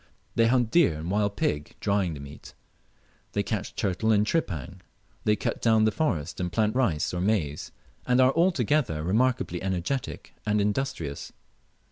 [0.33, 2.55] They hunt deer and wild pig, drying the meat;
[3.33, 4.81] they catch turtle and tripang;
[5.25, 7.71] they cut down the forest and plant rice or maize,
[8.07, 11.31] and are altogether remarkably energetic and industrious.